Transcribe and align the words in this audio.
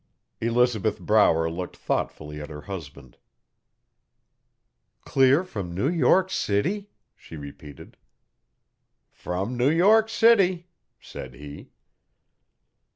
Elizabeth 0.41 0.99
Brower 0.99 1.47
looked 1.47 1.77
thoughtfully 1.77 2.41
at 2.41 2.49
her 2.49 2.61
husband. 2.61 3.17
'Clear 5.05 5.43
from 5.43 5.75
New 5.75 5.87
York 5.87 6.31
City?' 6.31 6.89
she 7.15 7.35
repeated. 7.37 7.97
'From 9.11 9.55
New 9.55 9.69
York 9.69 10.09
City,' 10.09 10.65
said 10.99 11.35
he. 11.35 11.69